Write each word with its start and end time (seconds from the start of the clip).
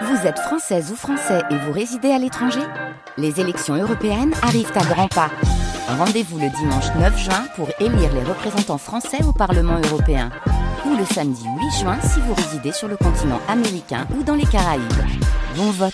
Vous 0.00 0.26
êtes 0.26 0.38
française 0.38 0.90
ou 0.90 0.96
français 0.96 1.42
et 1.50 1.56
vous 1.56 1.72
résidez 1.72 2.10
à 2.10 2.18
l'étranger 2.18 2.62
Les 3.18 3.40
élections 3.40 3.74
européennes 3.74 4.32
arrivent 4.42 4.72
à 4.74 4.84
grands 4.84 5.08
pas. 5.08 5.30
Rendez-vous 5.86 6.38
le 6.38 6.48
dimanche 6.48 6.86
9 6.98 7.18
juin 7.18 7.44
pour 7.56 7.68
élire 7.78 8.12
les 8.14 8.22
représentants 8.22 8.78
français 8.78 9.22
au 9.24 9.32
Parlement 9.32 9.78
européen. 9.84 10.30
Ou 10.86 10.96
le 10.96 11.04
samedi 11.04 11.44
8 11.44 11.80
juin 11.80 11.98
si 12.00 12.20
vous 12.20 12.32
résidez 12.34 12.72
sur 12.72 12.88
le 12.88 12.96
continent 12.96 13.40
américain 13.48 14.06
ou 14.18 14.22
dans 14.22 14.34
les 14.34 14.46
Caraïbes. 14.46 14.82
Bon 15.56 15.70
vote 15.70 15.92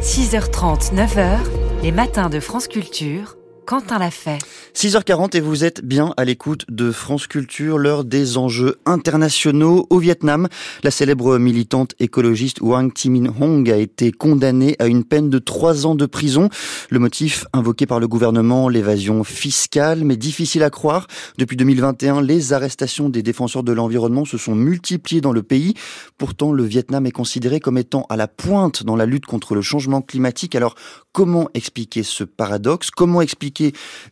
6h30, 0.00 0.94
9h, 0.94 1.38
les 1.82 1.92
matins 1.92 2.28
de 2.28 2.40
France 2.40 2.68
Culture. 2.68 3.36
Quentin 3.64 3.98
l'a 3.98 4.10
fait. 4.10 4.38
6h40 4.74 5.36
et 5.36 5.40
vous 5.40 5.64
êtes 5.64 5.84
bien 5.84 6.14
à 6.16 6.24
l'écoute 6.24 6.64
de 6.68 6.90
France 6.90 7.26
Culture, 7.26 7.78
l'heure 7.78 8.04
des 8.04 8.36
enjeux 8.36 8.76
internationaux 8.86 9.86
au 9.88 9.98
Vietnam. 9.98 10.48
La 10.82 10.90
célèbre 10.90 11.38
militante 11.38 11.94
écologiste 12.00 12.60
Wang 12.60 12.92
Thi-min 12.92 13.32
Hong 13.40 13.70
a 13.70 13.76
été 13.76 14.10
condamnée 14.10 14.74
à 14.78 14.86
une 14.86 15.04
peine 15.04 15.30
de 15.30 15.38
3 15.38 15.86
ans 15.86 15.94
de 15.94 16.06
prison. 16.06 16.48
Le 16.90 16.98
motif 16.98 17.44
invoqué 17.52 17.86
par 17.86 18.00
le 18.00 18.08
gouvernement, 18.08 18.68
l'évasion 18.68 19.22
fiscale, 19.22 20.04
mais 20.04 20.16
difficile 20.16 20.64
à 20.64 20.70
croire. 20.70 21.06
Depuis 21.38 21.56
2021, 21.56 22.20
les 22.22 22.52
arrestations 22.52 23.08
des 23.10 23.22
défenseurs 23.22 23.62
de 23.62 23.72
l'environnement 23.72 24.24
se 24.24 24.38
sont 24.38 24.56
multipliées 24.56 25.20
dans 25.20 25.32
le 25.32 25.42
pays. 25.42 25.74
Pourtant, 26.18 26.52
le 26.52 26.64
Vietnam 26.64 27.06
est 27.06 27.12
considéré 27.12 27.60
comme 27.60 27.78
étant 27.78 28.06
à 28.08 28.16
la 28.16 28.26
pointe 28.26 28.82
dans 28.82 28.96
la 28.96 29.06
lutte 29.06 29.26
contre 29.26 29.54
le 29.54 29.62
changement 29.62 30.02
climatique. 30.02 30.56
Alors, 30.56 30.74
comment 31.12 31.48
expliquer 31.54 32.02
ce 32.02 32.24
paradoxe? 32.24 32.90
Comment 32.90 33.20
expliquer 33.20 33.61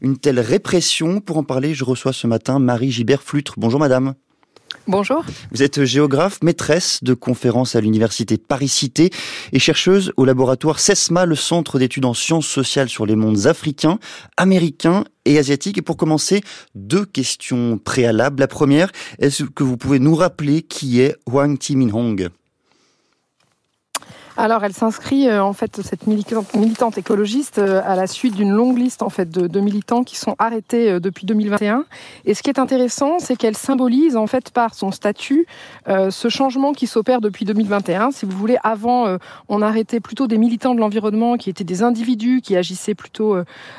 une 0.00 0.18
telle 0.18 0.40
répression 0.40 1.20
Pour 1.20 1.38
en 1.38 1.44
parler, 1.44 1.74
je 1.74 1.84
reçois 1.84 2.12
ce 2.12 2.26
matin 2.26 2.58
Marie 2.58 2.90
Gibert-Flutre. 2.90 3.54
Bonjour 3.56 3.80
madame. 3.80 4.14
Bonjour. 4.86 5.24
Vous 5.52 5.62
êtes 5.62 5.84
géographe, 5.84 6.42
maîtresse 6.42 7.04
de 7.04 7.14
conférences 7.14 7.76
à 7.76 7.80
l'université 7.80 8.38
Paris-Cité 8.38 9.10
et 9.52 9.58
chercheuse 9.58 10.12
au 10.16 10.24
laboratoire 10.24 10.80
CESMA, 10.80 11.26
le 11.26 11.36
centre 11.36 11.78
d'études 11.78 12.06
en 12.06 12.14
sciences 12.14 12.46
sociales 12.46 12.88
sur 12.88 13.06
les 13.06 13.14
mondes 13.14 13.46
africains, 13.46 13.98
américains 14.36 15.04
et 15.26 15.38
asiatiques. 15.38 15.78
Et 15.78 15.82
pour 15.82 15.96
commencer, 15.96 16.42
deux 16.74 17.04
questions 17.04 17.78
préalables. 17.78 18.40
La 18.40 18.48
première, 18.48 18.90
est-ce 19.18 19.44
que 19.44 19.62
vous 19.62 19.76
pouvez 19.76 19.98
nous 19.98 20.14
rappeler 20.14 20.62
qui 20.62 21.00
est 21.00 21.14
Wang 21.28 21.58
Min 21.70 21.92
Hong 21.92 22.30
alors, 24.40 24.64
elle 24.64 24.72
s'inscrit 24.72 25.28
euh, 25.28 25.44
en 25.44 25.52
fait 25.52 25.82
cette 25.82 26.06
militante, 26.06 26.96
écologiste 26.96 27.58
euh, 27.58 27.82
à 27.84 27.94
la 27.94 28.06
suite 28.06 28.34
d'une 28.34 28.52
longue 28.52 28.78
liste 28.78 29.02
en 29.02 29.10
fait 29.10 29.30
de, 29.30 29.60
militants 29.60 30.02
qui 30.02 30.16
sont 30.16 30.34
arrêtés 30.38 30.92
euh, 30.92 30.98
depuis 30.98 31.26
2021. 31.26 31.84
Et 32.24 32.32
ce 32.32 32.42
qui 32.42 32.48
est 32.48 32.58
intéressant, 32.58 33.18
c'est 33.18 33.36
qu'elle 33.36 33.56
symbolise 33.56 34.16
en 34.16 34.26
fait 34.26 34.50
par 34.50 34.72
son 34.72 34.92
statut 34.92 35.46
ce 35.86 36.28
changement 36.28 36.72
qui 36.72 36.86
s'opère 36.86 37.20
depuis 37.20 37.44
2021. 37.44 38.12
Si 38.12 38.24
vous 38.24 38.36
voulez, 38.36 38.56
avant, 38.62 39.16
on 39.48 39.60
arrêtait 39.60 40.00
plutôt 40.00 40.26
des 40.26 40.38
militants 40.38 40.74
de 40.74 40.80
l'environnement 40.80 41.36
qui 41.36 41.50
étaient 41.50 41.64
des 41.64 41.82
individus 41.82 42.40
qui 42.42 42.56
agissaient 42.56 42.94
plutôt 42.94 43.36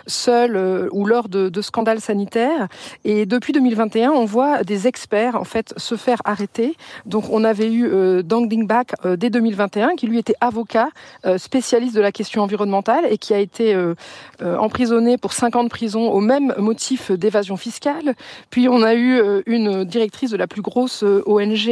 seuls 0.08 0.90
ou 0.92 1.06
lors 1.06 1.30
de, 1.30 1.62
scandales 1.62 2.02
sanitaires. 2.02 2.68
Et 3.06 3.25
depuis 3.25 3.53
2021, 3.53 4.12
on 4.12 4.25
voit 4.25 4.64
des 4.64 4.88
experts 4.88 5.36
en 5.36 5.44
fait 5.44 5.73
se 5.78 5.96
faire 5.96 6.22
arrêter. 6.25 6.75
Donc, 7.06 7.30
on 7.30 7.44
avait 7.44 7.72
eu 7.72 8.23
Dang 8.23 8.48
Ding 8.48 8.68
Bak 8.68 8.94
dès 9.18 9.30
2021 9.30 9.96
qui 9.96 10.08
lui 10.08 10.20
était 10.20 10.36
avocat 10.52 10.90
euh, 11.26 11.38
spécialiste 11.38 11.96
de 11.96 12.02
la 12.02 12.12
question 12.12 12.44
environnementale 12.44 13.06
et 13.10 13.18
qui 13.18 13.34
a 13.34 13.40
été 13.40 13.74
euh, 13.74 13.96
euh, 14.42 14.58
emprisonné 14.58 15.18
pour 15.18 15.32
5 15.32 15.56
ans 15.56 15.64
de 15.64 15.70
prison 15.70 16.12
au 16.12 16.20
même 16.20 16.54
motif 16.58 17.10
d'évasion 17.12 17.56
fiscale. 17.56 18.16
Puis 18.50 18.68
on 18.68 18.84
a 18.84 18.96
eu 18.96 19.22
une 19.46 19.86
directrice 19.86 20.32
de 20.32 20.38
la 20.38 20.48
plus 20.48 20.62
grosse 20.62 21.04
ONG 21.04 21.70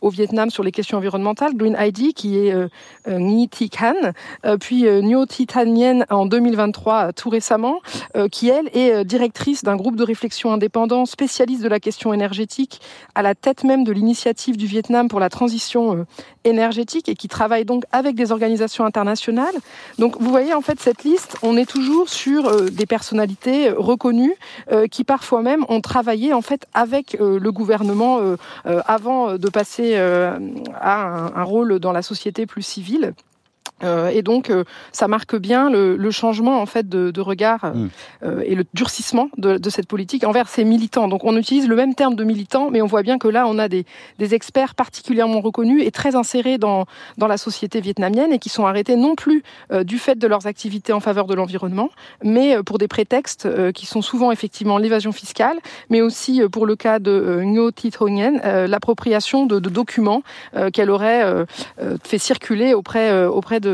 au 0.00 0.10
Vietnam 0.10 0.50
sur 0.50 0.62
les 0.62 0.72
questions 0.72 0.98
environnementales, 0.98 1.54
Green 1.54 1.76
ID, 1.78 2.12
qui 2.14 2.38
est 2.38 2.54
Nhi 3.08 3.48
Thi 3.48 3.70
Can. 3.70 3.94
Puis 4.60 4.82
Nho 4.84 5.26
Thi 5.26 5.46
Tan 5.46 5.66
Nguyen 5.66 6.04
en 6.10 6.26
2023, 6.26 7.12
tout 7.12 7.30
récemment, 7.30 7.80
qui 8.30 8.48
elle 8.48 8.68
est 8.74 9.04
directrice 9.04 9.64
d'un 9.64 9.76
groupe 9.76 9.96
de 9.96 10.04
réflexion 10.04 10.52
indépendant 10.52 11.06
spécialiste 11.06 11.62
de 11.62 11.68
la 11.68 11.80
question 11.80 12.12
énergétique 12.12 12.80
à 13.14 13.22
la 13.22 13.34
tête 13.34 13.64
même 13.64 13.84
de 13.84 13.92
l'initiative 13.92 14.56
du 14.56 14.66
Vietnam 14.66 15.08
pour 15.08 15.20
la 15.20 15.30
transition 15.30 16.06
énergétique 16.44 17.08
et 17.08 17.14
qui 17.14 17.28
travaille 17.28 17.64
donc 17.64 17.84
avec 17.92 18.01
des 18.10 18.32
organisations 18.32 18.84
internationales. 18.84 19.54
Donc 19.98 20.20
vous 20.20 20.30
voyez 20.30 20.54
en 20.54 20.60
fait 20.60 20.80
cette 20.80 21.04
liste, 21.04 21.36
on 21.42 21.56
est 21.56 21.68
toujours 21.68 22.08
sur 22.08 22.46
euh, 22.46 22.70
des 22.70 22.86
personnalités 22.86 23.68
euh, 23.68 23.74
reconnues 23.76 24.34
euh, 24.70 24.86
qui 24.86 25.04
parfois 25.04 25.42
même 25.42 25.64
ont 25.68 25.80
travaillé 25.80 26.32
en 26.32 26.42
fait 26.42 26.66
avec 26.74 27.16
le 27.18 27.52
gouvernement 27.52 28.20
avant 28.64 29.36
de 29.36 29.48
passer 29.48 29.96
à 29.96 31.00
un, 31.34 31.44
rôle 31.44 31.78
dans 31.78 31.92
la 31.92 32.02
société 32.02 32.46
plus 32.46 32.62
civile. 32.62 33.14
Euh, 33.82 34.08
et 34.08 34.22
donc, 34.22 34.50
euh, 34.50 34.64
ça 34.92 35.08
marque 35.08 35.36
bien 35.36 35.70
le, 35.70 35.96
le, 35.96 36.10
changement 36.10 36.60
en 36.60 36.66
fait 36.66 36.88
de, 36.88 37.10
de 37.10 37.20
regard 37.20 37.64
euh, 37.64 37.72
mm. 38.36 38.42
et 38.44 38.54
le 38.54 38.64
durcissement 38.74 39.28
de, 39.36 39.58
de, 39.58 39.70
cette 39.70 39.86
politique 39.86 40.24
envers 40.24 40.48
ces 40.48 40.64
militants. 40.64 41.08
Donc, 41.08 41.24
on 41.24 41.36
utilise 41.36 41.68
le 41.68 41.76
même 41.76 41.94
terme 41.94 42.14
de 42.14 42.24
militants, 42.24 42.70
mais 42.70 42.82
on 42.82 42.86
voit 42.86 43.02
bien 43.02 43.18
que 43.18 43.28
là, 43.28 43.46
on 43.46 43.58
a 43.58 43.68
des, 43.68 43.84
des 44.18 44.34
experts 44.34 44.74
particulièrement 44.74 45.40
reconnus 45.40 45.82
et 45.84 45.90
très 45.90 46.14
insérés 46.14 46.58
dans, 46.58 46.86
dans 47.18 47.26
la 47.26 47.36
société 47.36 47.80
vietnamienne 47.80 48.32
et 48.32 48.38
qui 48.38 48.48
sont 48.48 48.66
arrêtés 48.66 48.96
non 48.96 49.14
plus 49.14 49.42
du 49.84 49.98
fait 49.98 50.18
de 50.18 50.26
leurs 50.26 50.46
activités 50.46 50.92
en 50.92 51.00
faveur 51.00 51.26
de 51.26 51.34
l'environnement, 51.34 51.90
mais 52.22 52.62
pour 52.62 52.78
des 52.78 52.88
prétextes 52.88 53.48
qui 53.72 53.86
sont 53.86 54.02
souvent 54.02 54.32
effectivement 54.32 54.78
l'évasion 54.78 55.12
fiscale, 55.12 55.58
mais 55.90 56.00
aussi 56.00 56.42
pour 56.50 56.66
le 56.66 56.76
cas 56.76 56.98
de 56.98 57.42
Ngo 57.44 57.70
Thi 57.70 57.90
l'appropriation 58.68 59.46
de, 59.46 59.58
de, 59.58 59.68
documents 59.68 60.22
qu'elle 60.72 60.90
aurait 60.90 61.46
fait 62.04 62.18
circuler 62.18 62.74
auprès 62.74 63.24
auprès 63.24 63.60
de 63.60 63.71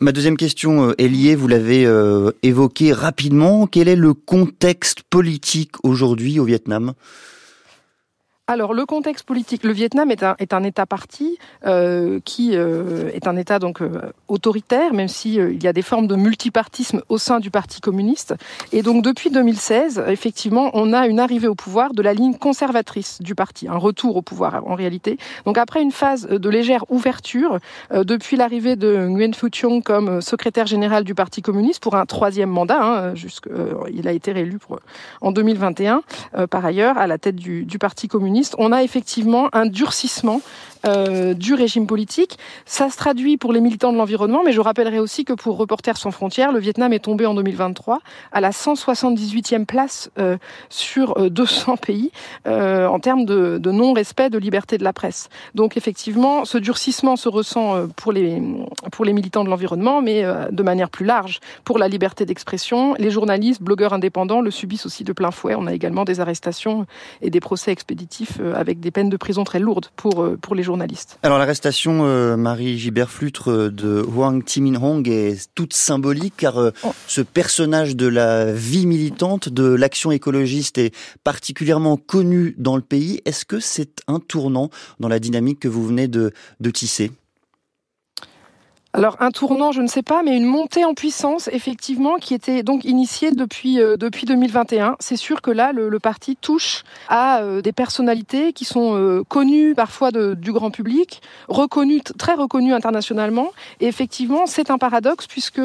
Ma 0.00 0.12
deuxième 0.12 0.36
question 0.36 0.88
euh, 0.88 0.94
est 0.98 1.08
liée, 1.08 1.34
vous 1.34 1.48
l'avez 1.48 1.86
euh, 1.86 2.32
évoqué 2.42 2.92
rapidement. 2.92 3.66
Quel 3.66 3.88
est 3.88 3.96
le 3.96 4.14
contexte 4.14 5.02
politique 5.02 5.72
aujourd'hui 5.84 6.40
au 6.40 6.44
Vietnam? 6.44 6.94
Alors 8.52 8.74
le 8.74 8.86
contexte 8.86 9.24
politique, 9.24 9.64
le 9.64 9.72
Vietnam 9.72 10.10
est 10.10 10.22
un, 10.22 10.36
est 10.38 10.52
un 10.52 10.62
État 10.62 10.86
parti 10.86 11.38
euh, 11.66 12.20
qui 12.24 12.50
euh, 12.54 13.10
est 13.14 13.26
un 13.26 13.36
État 13.36 13.58
donc 13.58 13.80
euh, 13.80 14.12
autoritaire, 14.28 14.92
même 14.92 15.08
si 15.08 15.34
y 15.34 15.66
a 15.66 15.72
des 15.72 15.82
formes 15.82 16.06
de 16.06 16.16
multipartisme 16.16 17.02
au 17.08 17.18
sein 17.18 17.40
du 17.40 17.50
Parti 17.50 17.80
communiste. 17.80 18.34
Et 18.72 18.82
donc 18.82 19.02
depuis 19.02 19.30
2016, 19.30 20.04
effectivement, 20.08 20.70
on 20.74 20.92
a 20.92 21.06
une 21.06 21.18
arrivée 21.18 21.48
au 21.48 21.54
pouvoir 21.54 21.94
de 21.94 22.02
la 22.02 22.12
ligne 22.12 22.34
conservatrice 22.34 23.22
du 23.22 23.34
parti, 23.34 23.68
un 23.68 23.76
retour 23.76 24.16
au 24.16 24.22
pouvoir 24.22 24.62
en 24.66 24.74
réalité. 24.74 25.16
Donc 25.46 25.56
après 25.56 25.82
une 25.82 25.92
phase 25.92 26.26
de 26.26 26.48
légère 26.50 26.84
ouverture, 26.90 27.58
depuis 27.90 28.36
l'arrivée 28.36 28.76
de 28.76 29.06
Nguyen 29.06 29.32
Phu 29.32 29.48
Trong 29.50 29.82
comme 29.82 30.20
secrétaire 30.20 30.66
général 30.66 31.04
du 31.04 31.14
Parti 31.14 31.40
communiste 31.42 31.82
pour 31.82 31.94
un 31.94 32.04
troisième 32.04 32.50
mandat, 32.50 32.80
hein, 32.82 33.14
il 33.92 34.08
a 34.08 34.12
été 34.12 34.32
réélu 34.32 34.58
en 35.20 35.32
2021 35.32 36.02
par 36.50 36.64
ailleurs 36.64 36.98
à 36.98 37.06
la 37.06 37.18
tête 37.18 37.36
du, 37.36 37.64
du 37.64 37.78
Parti 37.78 38.08
communiste 38.08 38.41
on 38.58 38.72
a 38.72 38.82
effectivement 38.82 39.48
un 39.52 39.66
durcissement 39.66 40.40
euh, 40.84 41.34
du 41.34 41.54
régime 41.54 41.86
politique. 41.86 42.38
Ça 42.66 42.90
se 42.90 42.96
traduit 42.96 43.36
pour 43.36 43.52
les 43.52 43.60
militants 43.60 43.92
de 43.92 43.96
l'environnement, 43.98 44.42
mais 44.44 44.50
je 44.50 44.60
rappellerai 44.60 44.98
aussi 44.98 45.24
que 45.24 45.32
pour 45.32 45.56
Reporters 45.56 45.96
sans 45.96 46.10
frontières, 46.10 46.50
le 46.50 46.58
Vietnam 46.58 46.92
est 46.92 47.04
tombé 47.04 47.24
en 47.24 47.34
2023 47.34 48.00
à 48.32 48.40
la 48.40 48.50
178e 48.50 49.64
place 49.64 50.10
euh, 50.18 50.38
sur 50.70 51.30
200 51.30 51.72
euh, 51.72 51.76
pays 51.86 52.10
en 52.46 52.98
termes 52.98 53.24
de, 53.24 53.60
non-respect 53.64 54.28
de 54.28 54.38
liberté 54.38 54.76
de 54.76 54.82
la 54.82 54.92
presse. 54.92 55.28
Donc 55.54 55.76
effectivement, 55.76 56.44
ce 56.44 56.58
durcissement 56.58 57.14
se 57.14 57.28
ressent 57.28 57.86
pour 57.96 58.12
les, 58.12 58.40
militants 59.12 59.44
de 59.44 59.50
l'environnement, 59.50 60.02
mais 60.02 60.24
de 60.50 60.62
manière 60.62 60.90
plus 60.90 61.06
large 61.06 61.38
pour 61.64 61.78
la 61.78 61.86
liberté 61.86 62.26
d'expression. 62.26 62.94
Les 62.98 63.10
journalistes, 63.10 63.62
blogueurs 63.62 63.92
indépendants 63.92 64.40
le 64.40 64.50
subissent 64.50 64.86
aussi 64.86 65.04
de 65.04 65.12
plein 65.12 65.30
fouet. 65.30 65.54
On 65.54 65.66
a 65.66 65.72
également 65.72 66.04
des 66.04 66.20
arrestations 66.20 66.86
et 67.20 67.30
des 67.30 67.40
procès 67.40 67.70
expéditifs 67.70 68.40
avec 68.54 68.80
des 68.80 68.90
peines 68.90 69.10
de 69.10 69.16
prison 69.16 69.44
très 69.44 69.60
lourdes 69.60 69.86
pour, 69.96 70.26
pour 70.40 70.54
les 70.54 70.62
journalistes 70.62 70.71
alors 71.22 71.38
l'arrestation, 71.38 72.04
euh, 72.04 72.36
Marie 72.36 72.78
Gibert-Flutre, 72.78 73.50
euh, 73.50 73.70
de 73.70 74.02
Wang 74.02 74.42
Min 74.58 74.82
Hong 74.82 75.08
est 75.08 75.48
toute 75.54 75.74
symbolique 75.74 76.34
car 76.36 76.58
euh, 76.58 76.70
oh. 76.84 76.92
ce 77.06 77.20
personnage 77.20 77.96
de 77.96 78.06
la 78.06 78.52
vie 78.52 78.86
militante, 78.86 79.48
de 79.48 79.64
l'action 79.64 80.12
écologiste 80.12 80.78
est 80.78 80.94
particulièrement 81.24 81.96
connu 81.96 82.54
dans 82.58 82.76
le 82.76 82.82
pays. 82.82 83.20
Est-ce 83.24 83.44
que 83.44 83.60
c'est 83.60 84.00
un 84.08 84.20
tournant 84.20 84.70
dans 85.00 85.08
la 85.08 85.18
dynamique 85.18 85.60
que 85.60 85.68
vous 85.68 85.86
venez 85.86 86.08
de, 86.08 86.32
de 86.60 86.70
tisser? 86.70 87.10
Alors 88.94 89.16
un 89.20 89.30
tournant, 89.30 89.72
je 89.72 89.80
ne 89.80 89.86
sais 89.86 90.02
pas, 90.02 90.22
mais 90.22 90.36
une 90.36 90.44
montée 90.44 90.84
en 90.84 90.92
puissance, 90.92 91.48
effectivement, 91.50 92.16
qui 92.16 92.34
était 92.34 92.62
donc 92.62 92.84
initiée 92.84 93.30
depuis 93.30 93.80
euh, 93.80 93.96
depuis 93.96 94.26
2021. 94.26 94.96
C'est 95.00 95.16
sûr 95.16 95.40
que 95.40 95.50
là, 95.50 95.72
le, 95.72 95.98
parti 95.98 96.36
touche 96.36 96.82
à 97.08 97.40
euh, 97.40 97.62
des 97.62 97.72
personnalités 97.72 98.52
qui 98.52 98.66
sont 98.66 98.94
euh, 98.94 99.22
connues 99.26 99.74
parfois 99.74 100.10
du 100.12 100.52
grand 100.52 100.70
public, 100.70 101.22
reconnues 101.48 102.02
très 102.02 102.34
reconnues 102.34 102.74
internationalement. 102.74 103.52
Et 103.80 103.86
effectivement, 103.86 104.44
c'est 104.44 104.70
un 104.70 104.76
paradoxe 104.76 105.26
puisque 105.26 105.60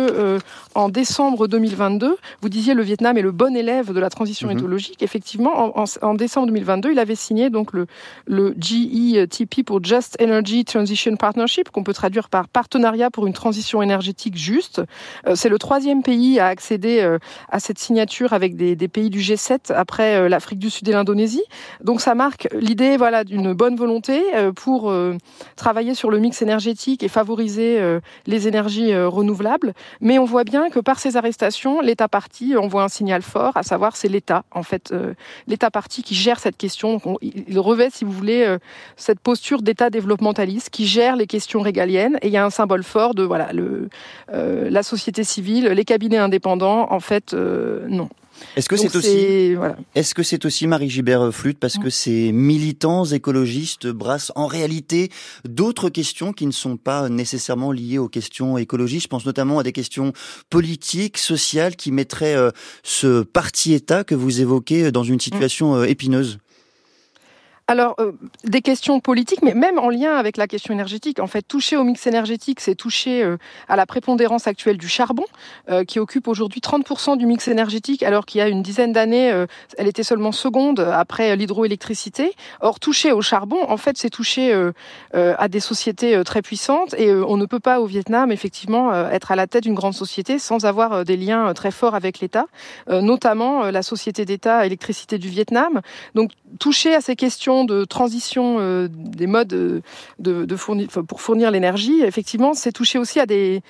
en 0.75 0.88
décembre 0.88 1.47
2022, 1.47 2.15
vous 2.41 2.50
disiez 2.50 2.75
le 2.75 2.83
Vietnam 2.83 3.18
est 3.18 3.21
le 3.21 3.31
bon 3.31 3.57
élève 3.57 3.91
de 3.91 4.00
la 4.00 4.09
transition 4.09 4.47
mhm. 4.47 4.57
écologique. 4.57 5.03
Effectivement, 5.03 5.74
en, 5.77 6.13
décembre 6.13 6.47
2022, 6.47 6.91
il 6.91 7.00
avait 7.00 7.15
signé 7.15 7.50
donc 7.50 7.74
le 7.74 7.88
le 8.25 8.56
GETP 8.57 9.65
pour 9.65 9.83
Just 9.83 10.18
Energy 10.21 10.63
Transition 10.63 11.18
Partnership, 11.18 11.69
qu'on 11.71 11.83
peut 11.83 11.94
traduire 11.94 12.29
par 12.29 12.47
partenariat 12.47 13.09
pour 13.16 13.16
une 13.25 13.33
transition 13.33 13.81
énergétique 13.81 14.37
juste. 14.37 14.81
Euh, 15.27 15.35
c'est 15.35 15.49
le 15.49 15.57
troisième 15.57 16.03
pays 16.03 16.39
à 16.39 16.47
accéder 16.47 16.99
euh, 17.01 17.17
à 17.49 17.59
cette 17.59 17.79
signature 17.79 18.33
avec 18.33 18.55
des, 18.55 18.75
pays 18.87 19.09
du 19.09 19.19
G7 19.19 19.73
après 19.73 20.15
euh, 20.15 20.29
l'Afrique 20.29 20.59
du 20.59 20.69
Sud 20.69 20.87
et 20.87 20.91
l'Indonésie. 20.91 21.43
Donc 21.83 22.01
ça 22.01 22.15
marque 22.15 22.47
l'idée 22.53 22.97
voilà 22.97 23.23
d'une 23.23 23.53
bonne 23.53 23.75
volonté 23.75 24.21
pour 24.55 24.93
travailler 25.55 25.93
sur 25.93 26.09
le 26.09 26.19
mix 26.19 26.41
énergétique 26.41 27.03
et 27.03 27.07
favoriser 27.07 27.79
les 28.25 28.47
énergies 28.47 28.95
renouvelables. 28.95 29.73
Mais 30.01 30.19
on 30.19 30.25
voit 30.25 30.43
bien 30.43 30.69
que 30.69 30.79
par 30.79 30.99
ces 30.99 31.17
arrestations, 31.17 31.81
l'État 31.81 32.07
parti 32.07 32.55
envoie 32.55 32.83
un 32.83 32.87
signal 32.87 33.21
fort, 33.21 33.55
à 33.55 33.63
savoir 33.63 33.95
c'est 33.95 34.07
l'État 34.07 34.43
en 34.51 34.63
fait, 34.63 34.93
l'État 35.47 35.71
parti 35.71 36.03
qui 36.03 36.15
gère 36.15 36.39
cette 36.39 36.57
question. 36.57 36.99
il 37.21 37.59
revêt, 37.59 37.89
si 37.91 38.05
vous 38.05 38.11
voulez, 38.11 38.57
cette 38.95 39.19
posture 39.19 39.61
d'État 39.61 39.89
développementaliste 39.89 40.69
qui 40.69 40.85
gère 40.85 41.15
les 41.15 41.27
questions 41.27 41.61
régaliennes. 41.61 42.17
Et 42.21 42.27
il 42.27 42.33
y 42.33 42.37
a 42.37 42.45
un 42.45 42.49
symbole 42.49 42.83
fort 42.83 43.06
de 43.13 43.24
voilà 43.24 43.54
le 43.54 43.89
euh, 44.33 44.69
la 44.69 44.83
société 44.83 45.24
civile, 45.24 45.65
les 45.68 45.86
cabinets 45.86 46.18
indépendants. 46.18 46.92
En 46.92 47.00
fait, 47.00 47.33
euh, 47.33 47.86
non. 47.88 48.09
Est-ce 48.56 48.69
que 48.69 48.75
c'est 48.75 48.95
aussi, 48.95 49.56
est-ce 49.95 50.13
que 50.13 50.21
c'est 50.21 50.45
aussi 50.45 50.68
Marie 50.68 50.92
Gibert 50.92 51.33
Flute 51.33 51.57
parce 51.57 51.80
que 51.80 51.89
ces 51.89 52.31
militants 52.31 53.04
écologistes 53.04 53.88
brassent 53.88 54.31
en 54.36 54.45
réalité 54.45 55.09
d'autres 55.44 55.89
questions 55.89 56.33
qui 56.33 56.45
ne 56.45 56.51
sont 56.51 56.77
pas 56.77 57.09
nécessairement 57.09 57.71
liées 57.71 57.98
aux 57.98 58.09
questions 58.09 58.59
écologiques? 58.59 59.01
Je 59.01 59.07
pense 59.07 59.25
notamment 59.25 59.57
à 59.57 59.63
des 59.63 59.71
questions 59.71 60.13
politiques, 60.51 61.18
sociales 61.18 61.75
qui 61.75 61.92
mettraient 61.92 62.36
euh, 62.36 62.51
ce 62.83 63.24
parti-État 63.24 64.03
que 64.03 64.13
vous 64.13 64.39
évoquez 64.39 64.92
dans 64.92 65.03
une 65.03 65.19
situation 65.19 65.83
épineuse. 65.83 66.38
Alors, 67.69 67.95
euh, 67.99 68.13
des 68.45 68.61
questions 68.61 69.01
politiques, 69.01 69.41
mais 69.41 69.53
même 69.53 69.77
en 69.77 69.89
lien 69.89 70.15
avec 70.15 70.37
la 70.37 70.47
question 70.47 70.73
énergétique. 70.73 71.19
En 71.19 71.27
fait, 71.27 71.41
toucher 71.41 71.75
au 71.75 71.83
mix 71.83 72.07
énergétique, 72.07 72.61
c'est 72.61 72.75
toucher 72.75 73.21
euh, 73.21 73.35
à 73.67 73.75
la 73.75 73.85
prépondérance 73.85 74.47
actuelle 74.47 74.77
du 74.77 74.87
charbon, 74.87 75.25
euh, 75.69 75.83
qui 75.83 75.99
occupe 75.99 76.29
aujourd'hui 76.29 76.61
30% 76.61 77.17
du 77.17 77.25
mix 77.25 77.49
énergétique, 77.49 78.03
alors 78.03 78.25
qu'il 78.25 78.39
y 78.39 78.41
a 78.41 78.47
une 78.47 78.61
dizaine 78.61 78.93
d'années, 78.93 79.45
elle 79.77 79.87
était 79.87 80.03
seulement 80.03 80.31
seconde 80.31 80.79
après 80.79 81.35
l'hydroélectricité. 81.35 82.33
Or, 82.61 82.79
toucher 82.79 83.11
au 83.11 83.21
charbon, 83.21 83.57
en 83.67 83.75
fait, 83.75 83.97
c'est 83.97 84.09
toucher 84.09 84.53
à 85.13 85.47
des 85.47 85.59
sociétés 85.59 86.21
très 86.23 86.41
puissantes, 86.41 86.93
et 86.97 87.11
on 87.13 87.37
ne 87.37 87.45
peut 87.45 87.59
pas 87.59 87.81
au 87.81 87.85
Vietnam, 87.85 88.31
effectivement, 88.31 88.93
être 89.09 89.31
à 89.31 89.35
la 89.35 89.47
tête 89.47 89.63
d'une 89.63 89.73
grande 89.73 89.93
société 89.93 90.39
sans 90.39 90.65
avoir 90.65 91.03
des 91.03 91.17
liens 91.17 91.53
très 91.53 91.71
forts 91.71 91.95
avec 91.95 92.19
l'État, 92.19 92.45
notamment 92.89 93.69
la 93.71 93.81
société 93.81 94.25
d'État 94.25 94.65
électricité 94.65 95.17
du 95.17 95.29
Vietnam. 95.29 95.81
Donc, 96.15 96.31
toucher 96.59 96.95
à 96.95 97.01
ces 97.01 97.15
questions 97.15 97.56
de 97.63 97.86
transition 97.86 98.57
euh, 98.59 98.88
des 98.92 99.27
modes 99.27 99.54
euh, 99.54 99.81
de, 100.19 100.56
fournir, 100.56 100.88
pour 100.88 101.21
fournir 101.21 101.51
l'énergie, 101.51 102.01
effectivement, 102.04 102.54
c'est 102.54 102.71
touché 102.71 103.00
aussi 103.00 103.19
à 103.19 103.25
des, 103.25 103.62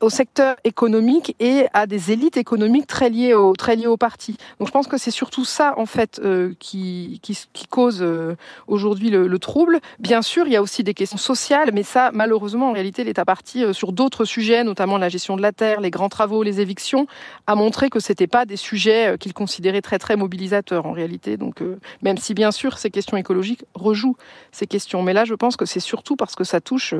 au 0.00 0.10
secteur 0.10 0.56
économique 0.64 1.36
et 1.38 1.66
à 1.74 1.86
des 1.86 2.12
élites 2.12 2.36
économiques 2.36 2.86
très 2.86 3.10
liées 3.10 3.34
au 3.34 3.52
très 3.54 3.76
liées 3.76 3.86
au 3.86 3.96
parti. 3.96 4.36
Donc 4.58 4.68
je 4.68 4.72
pense 4.72 4.86
que 4.86 4.96
c'est 4.96 5.10
surtout 5.10 5.44
ça 5.44 5.74
en 5.76 5.86
fait 5.86 6.20
euh, 6.24 6.54
qui, 6.58 7.20
qui, 7.22 7.38
qui 7.52 7.66
cause 7.66 8.00
euh, 8.00 8.36
aujourd'hui 8.66 9.10
le, 9.10 9.26
le, 9.26 9.38
trouble. 9.38 9.80
Bien 9.98 10.22
sûr, 10.22 10.46
il 10.46 10.52
y 10.52 10.56
a 10.56 10.62
aussi 10.62 10.82
des 10.82 10.94
questions 10.94 11.18
sociales, 11.18 11.70
mais 11.72 11.82
ça 11.82 12.10
malheureusement 12.12 12.70
en 12.70 12.72
réalité 12.72 13.04
l'État 13.04 13.24
parti 13.24 13.64
euh, 13.64 13.72
sur 13.72 13.92
d'autres 13.92 14.24
sujets, 14.24 14.64
notamment 14.64 14.98
la 14.98 15.08
gestion 15.08 15.36
de 15.36 15.42
la 15.42 15.52
terre, 15.52 15.80
les 15.80 15.90
grands 15.90 16.08
travaux, 16.08 16.42
les 16.42 16.60
évictions, 16.60 17.06
a 17.46 17.54
montré 17.54 17.90
que 17.90 18.00
c'était 18.00 18.26
pas 18.26 18.46
des 18.46 18.56
sujets 18.56 19.16
qu'il 19.20 19.34
considérait 19.34 19.82
très 19.82 19.98
très 19.98 20.16
mobilisateurs 20.16 20.86
en 20.86 20.92
réalité. 20.92 21.36
Donc 21.36 21.62
même 22.02 22.16
si 22.16 22.34
bien 22.34 22.50
sûr 22.50 22.78
ces 22.78 22.90
questions 22.90 23.16
écologiques 23.16 23.64
rejouent 23.74 24.16
ces 24.52 24.66
questions, 24.66 25.02
mais 25.02 25.12
là 25.12 25.24
je 25.24 25.34
pense 25.34 25.56
que 25.56 25.66
c'est 25.66 25.80
surtout 25.80 26.16
parce 26.16 26.34
que 26.34 26.44
ça 26.44 26.60
touche 26.60 26.94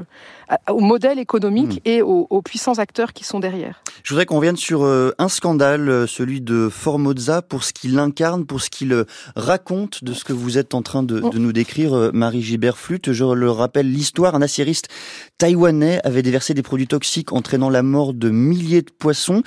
au 0.69 0.81
modèle 0.81 1.19
économique 1.19 1.77
mmh. 1.77 1.89
et 1.89 2.03
aux, 2.03 2.27
aux 2.29 2.43
puissances 2.43 2.66
acteurs 2.75 3.13
qui 3.13 3.25
sont 3.25 3.41
derrière. 3.41 3.83
Je 4.03 4.11
voudrais 4.11 4.27
qu'on 4.27 4.41
vienne 4.41 4.57
sur 4.57 4.85
euh, 4.85 5.13
un 5.19 5.29
scandale, 5.29 5.89
euh, 5.89 6.07
celui 6.07 6.41
de 6.41 6.69
Formosa, 6.69 7.43
pour 7.43 7.65
ce 7.65 7.73
qu'il 7.73 7.99
incarne, 7.99 8.47
pour 8.47 8.61
ce 8.61 8.71
qu'il 8.71 8.93
euh, 8.93 9.05
raconte 9.35 10.05
de 10.05 10.13
ce 10.13 10.25
que 10.25 10.33
vous 10.33 10.59
êtes 10.59 10.75
en 10.75 10.83
train 10.83 11.03
de, 11.03 11.21
de 11.21 11.39
nous 11.39 11.53
décrire, 11.53 12.11
Marie 12.13 12.43
Gibert 12.43 12.79
Flute. 12.79 13.13
Je 13.13 13.25
le 13.25 13.51
rappelle, 13.51 13.91
l'histoire, 13.91 14.35
un 14.35 14.43
acériste 14.43 14.89
taïwanais 15.39 16.01
avait 16.05 16.23
déversé 16.23 16.55
des 16.55 16.63
produits 16.63 16.87
toxiques 16.87 17.33
entraînant 17.33 17.71
la 17.71 17.83
mort 17.83 18.15
de 18.15 18.31
milliers 18.31 18.83
de 18.83 18.91
poissons. 18.91 19.43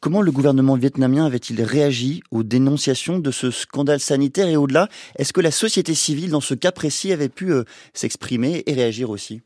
Comment 0.00 0.22
le 0.22 0.32
gouvernement 0.32 0.76
vietnamien 0.76 1.26
avait-il 1.26 1.62
réagi 1.62 2.22
aux 2.30 2.42
dénonciations 2.42 3.18
de 3.18 3.30
ce 3.30 3.50
scandale 3.50 4.00
sanitaire? 4.00 4.48
Et 4.48 4.56
au-delà, 4.56 4.88
est-ce 5.16 5.32
que 5.32 5.40
la 5.40 5.50
société 5.50 5.94
civile, 5.94 6.30
dans 6.30 6.40
ce 6.40 6.54
cas 6.54 6.72
précis, 6.72 7.12
avait 7.12 7.28
pu 7.28 7.52
s'exprimer 7.94 8.62
et 8.66 8.74
réagir 8.74 9.10
aussi? 9.10 9.42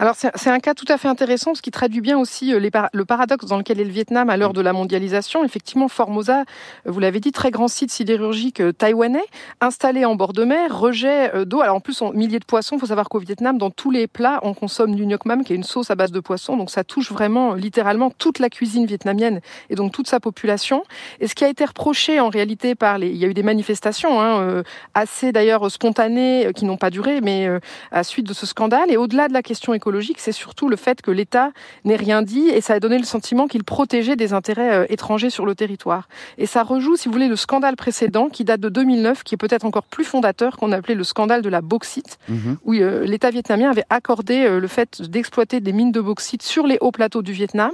Alors 0.00 0.16
c'est 0.16 0.50
un 0.50 0.58
cas 0.58 0.74
tout 0.74 0.84
à 0.88 0.98
fait 0.98 1.06
intéressant, 1.06 1.54
ce 1.54 1.62
qui 1.62 1.70
traduit 1.70 2.00
bien 2.00 2.18
aussi 2.18 2.52
euh, 2.52 2.58
le 2.92 3.04
paradoxe 3.04 3.46
dans 3.46 3.58
lequel 3.58 3.78
est 3.78 3.84
le 3.84 3.92
Vietnam 3.92 4.28
à 4.28 4.36
l'heure 4.36 4.52
de 4.52 4.60
la 4.60 4.72
mondialisation. 4.72 5.44
Effectivement, 5.44 5.86
Formosa, 5.86 6.40
euh, 6.40 6.90
vous 6.90 6.98
l'avez 6.98 7.20
dit, 7.20 7.30
très 7.30 7.52
grand 7.52 7.68
site 7.68 7.92
sidérurgique 7.92 8.58
euh, 8.58 8.72
taïwanais, 8.72 9.22
installé 9.60 10.04
en 10.04 10.16
bord 10.16 10.32
de 10.32 10.42
mer, 10.42 10.76
rejet 10.76 11.46
d'eau. 11.46 11.60
Alors 11.60 11.76
en 11.76 11.80
plus, 11.80 12.02
on, 12.02 12.12
milliers 12.12 12.40
de 12.40 12.44
poissons. 12.44 12.74
Il 12.74 12.80
faut 12.80 12.86
savoir 12.86 13.08
qu'au 13.08 13.20
Vietnam, 13.20 13.56
dans 13.56 13.70
tous 13.70 13.92
les 13.92 14.08
plats, 14.08 14.40
on 14.42 14.52
consomme 14.52 14.96
du 14.96 15.06
nuoc 15.06 15.26
mam, 15.26 15.44
qui 15.44 15.52
est 15.52 15.56
une 15.56 15.62
sauce 15.62 15.92
à 15.92 15.94
base 15.94 16.10
de 16.10 16.18
poisson. 16.18 16.56
Donc 16.56 16.70
ça 16.70 16.82
touche 16.82 17.12
vraiment, 17.12 17.54
littéralement, 17.54 18.10
toute 18.10 18.40
la 18.40 18.50
cuisine 18.50 18.86
vietnamienne 18.86 19.40
et 19.70 19.76
donc 19.76 19.92
toute 19.92 20.08
sa 20.08 20.18
population. 20.18 20.82
Et 21.20 21.28
ce 21.28 21.36
qui 21.36 21.44
a 21.44 21.48
été 21.48 21.64
reproché 21.64 22.18
en 22.18 22.30
réalité 22.30 22.74
par 22.74 22.98
les, 22.98 23.10
il 23.10 23.16
y 23.16 23.24
a 23.24 23.28
eu 23.28 23.34
des 23.34 23.44
manifestations 23.44 24.20
hein, 24.20 24.64
assez 24.94 25.30
d'ailleurs 25.30 25.70
spontanées 25.70 26.50
qui 26.56 26.64
n'ont 26.64 26.76
pas 26.76 26.90
duré, 26.90 27.20
mais 27.20 27.48
à 27.92 28.02
suite 28.02 28.26
de 28.26 28.34
ce 28.34 28.44
scandale. 28.44 28.90
Et 28.90 28.96
au-delà 28.96 29.28
de 29.28 29.32
la 29.32 29.42
question 29.42 29.72
économique, 29.72 29.83
c'est 30.18 30.32
surtout 30.32 30.68
le 30.68 30.76
fait 30.76 31.02
que 31.02 31.10
l'État 31.10 31.50
n'ait 31.84 31.96
rien 31.96 32.22
dit 32.22 32.48
et 32.48 32.60
ça 32.60 32.74
a 32.74 32.80
donné 32.80 32.98
le 32.98 33.04
sentiment 33.04 33.46
qu'il 33.46 33.64
protégeait 33.64 34.16
des 34.16 34.32
intérêts 34.32 34.74
euh, 34.74 34.86
étrangers 34.88 35.30
sur 35.30 35.46
le 35.46 35.54
territoire. 35.54 36.08
Et 36.38 36.46
ça 36.46 36.62
rejoue, 36.62 36.96
si 36.96 37.08
vous 37.08 37.12
voulez, 37.12 37.28
le 37.28 37.36
scandale 37.36 37.76
précédent 37.76 38.28
qui 38.28 38.44
date 38.44 38.60
de 38.60 38.68
2009, 38.68 39.22
qui 39.22 39.34
est 39.34 39.38
peut-être 39.38 39.64
encore 39.64 39.84
plus 39.84 40.04
fondateur, 40.04 40.56
qu'on 40.56 40.72
appelait 40.72 40.94
le 40.94 41.04
scandale 41.04 41.42
de 41.42 41.48
la 41.48 41.60
bauxite, 41.60 42.18
mhm. 42.28 42.56
où 42.64 42.74
euh, 42.74 43.04
l'État 43.04 43.30
vietnamien 43.30 43.70
avait 43.70 43.84
accordé 43.90 44.44
euh, 44.44 44.60
le 44.60 44.68
fait 44.68 45.02
d'exploiter 45.02 45.60
des 45.60 45.72
mines 45.72 45.92
de 45.92 46.00
bauxite 46.00 46.42
sur 46.42 46.66
les 46.66 46.78
hauts 46.80 46.92
plateaux 46.92 47.22
du 47.22 47.32
Vietnam, 47.32 47.72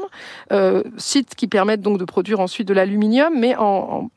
sites 0.97 1.35
qui 1.35 1.47
permettent 1.47 1.81
donc 1.81 1.99
de 1.99 2.05
produire 2.05 2.41
ensuite 2.41 2.67
de 2.67 2.75
l'aluminium, 2.75 3.33
mais 3.37 3.55
en, 3.57 4.11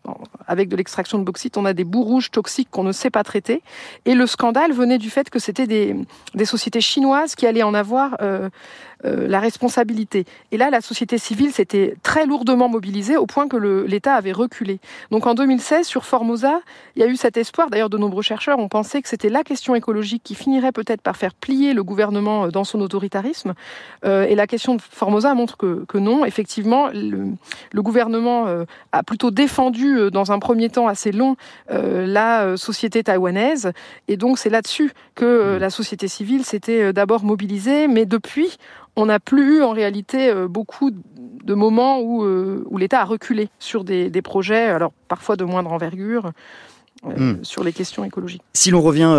avec 0.48 0.70
de 0.70 0.76
l'extraction 0.76 1.20
de 1.20 1.24
bauxite, 1.24 1.58
on 1.58 1.66
a 1.66 1.74
des 1.74 1.84
bouts 1.84 2.04
rouges 2.04 2.32
toxiques 2.32 2.70
qu'on 2.72 2.84
ne 2.84 2.92
sait 2.92 3.10
pas 3.10 3.24
traiter. 3.24 3.62
Et 4.06 4.14
le 4.14 4.28
scandale 4.28 4.74
venait 4.74 4.98
du 4.98 5.10
fait 5.10 5.30
que 5.30 5.40
c'était 5.40 5.68
des, 5.68 5.96
des 6.34 6.46
sociétés 6.46 6.82
chinoises 6.82 7.36
qui 7.36 7.46
allaient 7.48 7.64
en 7.64 7.74
avoir 7.84 8.18
euh, 9.06 9.28
la 9.28 9.42
responsabilité. 9.42 10.24
Et 10.52 10.58
là, 10.58 10.70
la 10.70 10.80
société 10.80 11.18
civile 11.18 11.52
s'était 11.52 11.96
très 12.04 12.26
lourdement 12.26 12.70
mobilisée 12.70 13.18
au 13.18 13.26
point 13.26 13.50
que 13.50 13.58
l'État 13.58 14.14
avait 14.14 14.32
reculé. 14.32 14.80
Donc 15.12 15.28
en 15.28 15.34
2016, 15.34 15.86
sur 15.86 16.06
Formosa, 16.06 16.62
il 16.96 17.02
y 17.02 17.06
a 17.06 17.08
eu 17.08 17.18
cet 17.18 17.36
espoir. 17.36 17.70
D'ailleurs, 17.70 17.90
de 17.90 17.98
nombreux 17.98 18.22
chercheurs 18.22 18.60
ont 18.60 18.70
pensé 18.70 19.02
que 19.02 19.10
c'était 19.10 19.28
la 19.28 19.44
question 19.44 19.76
écologique 19.76 20.24
qui 20.24 20.36
finirait 20.36 20.72
peut-être 20.72 21.02
par 21.02 21.18
faire 21.18 21.34
plier 21.34 21.74
le 21.74 21.84
gouvernement 21.84 22.46
euh, 22.46 22.48
dans 22.50 22.64
son 22.64 22.80
autoritarisme. 22.80 23.56
Euh, 24.06 24.24
et 24.24 24.36
la 24.36 24.48
question 24.48 24.76
de 24.76 24.82
Formosa 24.82 25.34
montre 25.34 25.58
que, 25.58 25.84
que 25.86 25.98
non. 25.98 26.24
Effectivement, 26.24 26.88
le, 26.94 27.26
le 27.74 27.82
gouvernement 27.82 28.46
a 28.92 29.04
plutôt 29.04 29.32
défendu 29.32 30.12
dans 30.12 30.32
un 30.32 30.40
premier 30.40 30.70
temps 30.70 30.88
assez 30.88 31.12
long 31.12 31.36
la 31.70 32.56
société 32.58 33.04
taïwanaise. 33.04 33.72
Et 34.08 34.18
donc 34.18 34.38
c'est 34.38 34.50
là-dessus 34.50 34.94
que 35.16 35.58
la 35.60 35.70
société 35.70 36.08
civile 36.08 36.44
s'était 36.44 36.94
d'abord 36.94 37.24
mobilisée. 37.24 37.88
Mais 37.88 38.06
depuis, 38.06 38.58
on 38.96 39.08
n'a 39.08 39.20
plus 39.20 39.58
eu 39.58 39.64
en 39.64 39.72
réalité 39.72 40.30
euh, 40.30 40.48
beaucoup 40.48 40.92
de 40.92 41.54
moments 41.54 42.00
où, 42.00 42.24
euh, 42.24 42.64
où 42.70 42.78
l'État 42.78 43.02
a 43.02 43.06
reculé 43.06 43.50
sur 43.60 43.84
des, 43.84 44.10
projets, 44.22 44.68
alors 44.68 44.94
parfois 45.08 45.36
de 45.36 45.44
moindre 45.44 45.72
envergure. 45.72 46.32
Euh, 47.06 47.34
hmm. 47.34 47.44
sur 47.44 47.66
les 47.66 47.74
questions 47.74 48.06
écologiques. 48.06 48.42
Si 48.54 48.72
l'on 48.72 48.80
revient 48.80 49.14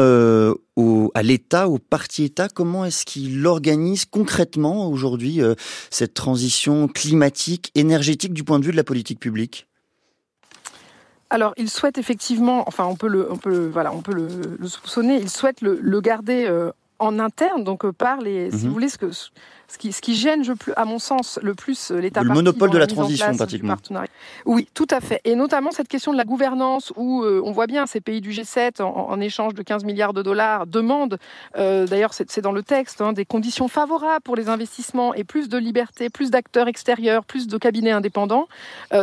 au, 0.77 1.13
à 1.15 1.23
l'État, 1.23 1.69
au 1.69 1.79
parti 1.79 2.25
État, 2.25 2.49
comment 2.49 2.87
est-ce 2.87 3.05
qu'il 3.05 3.47
organise 3.47 4.07
concrètement 4.07 4.89
aujourd'hui 4.89 5.43
cette 5.91 6.15
transition 6.15 6.89
climatique, 6.89 7.73
énergétique 7.75 8.33
du 8.33 8.43
point 8.43 8.59
de 8.59 8.65
vue 8.65 8.71
de 8.71 8.77
la 8.79 8.85
politique 8.85 9.21
publique? 9.21 9.67
Alors, 11.29 11.53
il 11.59 11.69
souhaite 11.69 11.99
effectivement, 11.99 12.65
enfin, 12.67 12.87
on 12.87 12.97
peut 12.97 13.09
le, 13.09 13.31
on 13.31 13.37
peut, 13.37 13.69
voilà, 13.71 13.93
on 13.93 14.01
peut 14.01 14.15
le, 14.15 14.67
soupçonner. 14.67 15.17
Il 15.17 15.29
souhaite 15.29 15.61
le, 15.61 16.01
garder 16.01 16.49
en 17.05 17.19
interne, 17.19 17.65
donc 17.65 17.89
par 17.93 18.21
les, 18.21 18.51
si 18.51 18.57
mhm. 18.57 18.63
vous 18.67 18.73
voulez, 18.73 18.89
ce 18.89 18.99
que 18.99 19.11
ce 19.75 19.79
qui, 19.79 19.93
ce 19.93 20.01
qui 20.01 20.15
gêne, 20.15 20.45
je, 20.45 20.53
à 20.77 20.85
mon 20.85 20.99
sens, 20.99 21.39
le 21.43 21.55
plus 21.55 21.91
euh, 21.91 21.99
l'État. 21.99 22.23
Le 22.23 22.33
monopole 22.33 22.71
de 22.71 22.79
la, 22.79 22.87
transition, 22.87 23.35
pratiquement. 23.35 23.77
Oui, 24.45 24.69
tout 24.75 24.87
à 24.91 25.01
fait. 25.01 25.21
Et 25.25 25.35
notamment 25.35 25.71
cette 25.71 25.89
question 25.89 26.13
de 26.13 26.17
la 26.17 26.25
gouvernance, 26.25 26.93
où 26.97 27.23
euh, 27.23 27.43
on 27.45 27.53
voit 27.53 27.67
bien 27.67 27.87
ces 27.87 28.01
pays 28.01 28.21
du 28.21 28.31
G7, 28.31 28.83
en, 28.83 29.21
échange 29.21 29.55
de 29.55 29.63
15 29.63 29.85
milliards 29.85 30.13
de 30.13 30.23
dollars, 30.23 30.67
demandent, 30.67 31.19
euh, 31.57 31.87
d'ailleurs 31.87 32.13
c'est 32.15 32.41
dans 32.41 32.53
le 32.53 32.63
texte, 32.63 33.01
hein, 33.01 33.13
des 33.13 33.25
conditions 33.25 33.69
favorables 33.69 34.23
pour 34.23 34.37
les 34.37 34.49
investissements 34.49 35.15
et 35.15 35.25
plus 35.25 35.49
de 35.49 35.59
liberté, 35.59 36.11
plus 36.11 36.31
d'acteurs 36.31 36.69
extérieurs, 36.69 37.25
plus 37.25 37.47
de 37.47 37.59
cabinets 37.59 37.93
indépendants. 37.93 38.49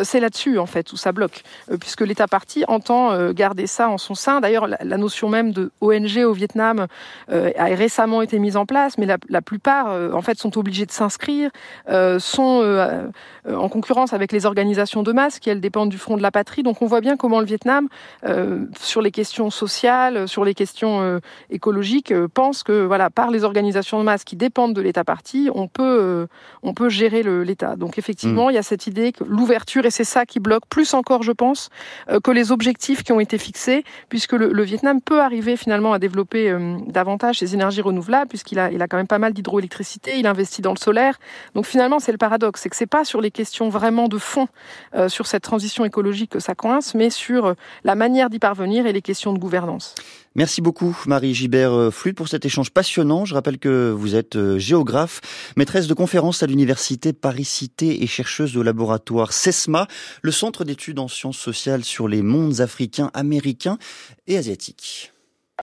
c'est 0.04 0.20
là-dessus, 0.20 0.60
en 0.60 0.66
fait, 0.66 0.92
où 0.94 0.98
ça 0.98 1.12
bloque, 1.12 1.44
puisque 1.80 2.02
l'État 2.02 2.28
parti 2.28 2.64
entend 2.68 3.32
garder 3.32 3.68
ça 3.68 3.90
en 3.90 3.98
son 3.98 4.16
sein. 4.16 4.42
D'ailleurs, 4.42 4.68
la, 4.68 4.98
notion 4.98 5.30
même 5.30 5.52
de 5.52 5.72
ONG 5.82 6.18
au 6.26 6.34
Vietnam 6.34 6.88
a 7.28 7.70
récemment 7.92 8.22
été 8.22 8.40
mise 8.40 8.56
en 8.56 8.66
place, 8.66 8.98
mais 8.98 9.06
la, 9.06 9.18
la 9.28 9.42
plupart, 9.42 9.88
en 10.14 10.22
fait, 10.22 10.38
sont 10.38 10.58
obligés 10.58 10.86
de 10.86 10.92
s'inscrire, 10.92 11.52
euh, 11.90 12.20
sont 12.20 12.62
euh, 12.62 13.08
euh, 13.48 13.56
en 13.56 13.68
concurrence 13.68 14.14
avec 14.14 14.32
les 14.32 14.46
organisations 14.46 15.04
de 15.04 15.12
masse 15.12 15.40
qui, 15.40 15.50
elles, 15.50 15.60
dépendent 15.60 15.90
du 15.90 15.98
Front 15.98 16.16
de 16.16 16.22
la 16.22 16.32
Patrie. 16.32 16.64
Donc 16.64 16.82
on 16.82 16.86
voit 16.86 17.02
bien 17.02 17.18
comment 17.18 17.40
le 17.40 17.46
Vietnam, 17.46 17.88
sur 18.80 19.02
les 19.02 19.12
questions 19.12 19.50
sociales, 19.50 20.28
sur 20.28 20.46
les 20.46 20.54
questions 20.54 21.20
écologiques, 21.50 22.14
pense 22.34 22.64
que 22.64 22.86
voilà, 22.86 23.10
par 23.10 23.32
les 23.32 23.44
organisations 23.44 24.00
de 24.00 24.04
masse 24.04 24.24
qui 24.24 24.36
dépendent 24.36 24.74
de 24.74 24.82
l'État 24.82 25.04
parti, 25.04 25.50
on 25.54 25.68
peut, 25.68 26.28
on 26.64 26.74
peut 26.74 26.90
gérer 26.90 27.24
l'État. 27.24 27.76
Donc 27.76 27.98
effectivement, 27.98 28.48
mm. 28.48 28.52
il 28.52 28.54
y 28.56 28.58
a 28.58 28.64
cette 28.64 28.88
idée 28.88 29.12
que 29.12 29.24
l'ouverture, 29.24 29.86
et 29.86 29.92
c'est 29.92 30.04
ça 30.04 30.26
qui 30.26 30.40
bloque, 30.40 30.66
plus 30.70 30.94
encore, 30.94 31.24
je 31.24 31.32
pense, 31.32 31.70
que 32.24 32.32
les 32.32 32.52
objectifs 32.52 33.04
qui 33.04 33.12
ont 33.12 33.20
été 33.20 33.38
fixés, 33.38 33.84
puisque 34.10 34.34
le, 34.34 34.52
le 34.52 34.64
Vietnam 34.64 35.02
peut 35.02 35.22
arriver 35.22 35.58
finalement 35.58 35.94
à 35.94 36.00
développer 36.00 36.56
davantage 36.88 37.40
ses 37.40 37.54
énergies 37.54 37.71
renouvelables, 37.80 38.28
puisqu'il 38.28 38.60
a, 38.60 38.70
il 38.70 38.82
a 38.82 38.88
quand 38.90 38.98
même 38.98 39.08
pas 39.08 39.20
mal 39.20 39.32
d'hydroélectricité, 39.32 40.18
il 40.20 40.28
investit 40.28 40.62
dans 40.62 40.74
le 40.74 40.78
solaire. 40.78 41.18
Donc 41.56 41.66
finalement, 41.66 42.00
c'est 42.00 42.12
le 42.12 42.18
paradoxe, 42.18 42.62
c'est 42.62 42.70
que 42.70 42.76
c'est 42.76 42.86
pas 42.86 43.06
sur 43.06 43.22
les 43.22 43.32
questions 43.32 43.70
vraiment 43.70 44.10
de 44.10 44.18
fond 44.18 44.50
euh, 44.96 45.08
sur 45.08 45.28
cette 45.28 45.44
transition 45.44 45.86
écologique 45.86 46.32
que 46.32 46.40
ça 46.40 46.56
coince, 46.56 46.94
mais 46.96 47.10
sur 47.10 47.46
euh, 47.46 47.54
la 47.86 47.96
manière 47.96 48.30
d'y 48.30 48.40
parvenir 48.40 48.86
et 48.88 48.92
les 48.92 49.02
questions 49.02 49.32
de 49.32 49.40
gouvernance. 49.40 49.96
Merci 50.36 50.62
beaucoup 50.62 50.98
Marie 51.08 51.34
Gibert 51.34 51.74
euh, 51.74 51.92
Flute 51.92 52.18
pour 52.18 52.28
cet 52.28 52.46
échange 52.46 52.72
passionnant. 52.72 53.24
Je 53.24 53.34
rappelle 53.34 53.60
que 53.60 53.92
vous 53.92 54.16
êtes 54.16 54.58
géographe, 54.58 55.22
maîtresse 55.56 55.88
de 55.88 55.94
conférences 55.94 56.44
à 56.44 56.48
l'université 56.48 57.14
Paris-Cité 57.14 58.04
et 58.04 58.08
chercheuse 58.08 58.58
au 58.58 58.64
laboratoire 58.64 59.32
CESMA, 59.32 59.88
le 60.22 60.32
centre 60.32 60.64
d'études 60.64 61.00
en 61.00 61.08
sciences 61.08 61.38
sociales 61.38 61.84
sur 61.84 62.08
les 62.08 62.22
mondes 62.22 62.60
africains, 62.60 63.12
américains 63.14 63.78
et 64.28 64.38
asiatiques. 64.38 65.11